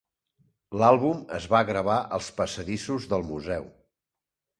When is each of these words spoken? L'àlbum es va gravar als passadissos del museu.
L'àlbum 0.81 1.19
es 1.37 1.45
va 1.51 1.61
gravar 1.67 1.97
als 2.17 2.31
passadissos 2.39 3.07
del 3.13 3.27
museu. 3.29 3.69